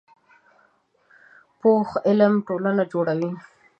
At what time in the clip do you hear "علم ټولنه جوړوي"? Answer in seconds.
2.09-3.31